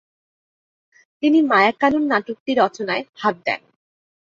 [1.23, 3.61] তিনি মায়াকানন নাটকটি রচনায় হাত দেন।